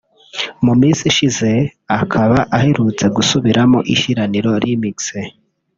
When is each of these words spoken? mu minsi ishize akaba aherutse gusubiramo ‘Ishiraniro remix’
mu 0.65 0.73
minsi 0.81 1.01
ishize 1.11 1.49
akaba 1.99 2.37
aherutse 2.57 3.05
gusubiramo 3.15 3.79
‘Ishiraniro 3.93 4.51
remix’ 4.63 5.05